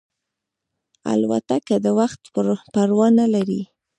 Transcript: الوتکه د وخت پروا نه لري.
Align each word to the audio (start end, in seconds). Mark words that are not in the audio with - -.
الوتکه 1.11 1.75
د 1.85 1.87
وخت 1.99 2.21
پروا 2.73 3.07
نه 3.19 3.25
لري. 3.33 3.61